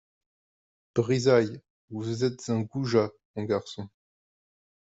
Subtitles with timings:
[0.95, 3.87] Brizailles, vous êtes un goujat, mon garçon.